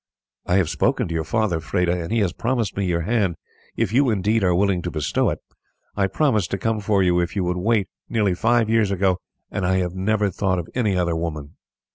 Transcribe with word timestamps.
"I 0.47 0.55
have 0.55 0.67
spoken 0.71 1.07
to 1.07 1.13
your 1.13 1.23
father, 1.23 1.59
Freda; 1.59 1.93
and 2.01 2.11
he 2.11 2.21
has 2.21 2.33
promised 2.33 2.75
me 2.75 2.85
your 2.87 3.01
hand 3.01 3.35
if 3.77 3.93
you, 3.93 4.09
indeed, 4.09 4.43
are 4.43 4.55
willing 4.55 4.81
to 4.81 4.89
bestow 4.89 5.29
it. 5.29 5.37
I 5.95 6.07
promised 6.07 6.49
to 6.49 6.57
come 6.57 6.79
for 6.79 7.03
you 7.03 7.19
if 7.19 7.35
you 7.35 7.43
would 7.43 7.57
wait, 7.57 7.87
nearly 8.09 8.33
five 8.33 8.67
years 8.67 8.89
ago, 8.89 9.19
and 9.51 9.63
I 9.63 9.77
have 9.77 9.93
never 9.93 10.31
thought 10.31 10.57
of 10.57 10.67
any 10.73 10.97
other 10.97 11.15
woman." 11.15 11.53